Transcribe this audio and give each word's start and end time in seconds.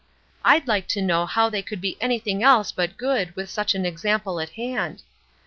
I'd 0.43 0.67
like 0.67 0.87
to 0.87 1.01
know 1.03 1.27
how 1.27 1.47
they 1.47 1.61
could 1.61 1.79
be 1.79 1.95
anything 2.01 2.41
else 2.41 2.71
but 2.71 2.97
good 2.97 3.35
with 3.35 3.51
such 3.51 3.75
an 3.75 3.85
example 3.85 4.39
at 4.39 4.49
hand. 4.57 5.03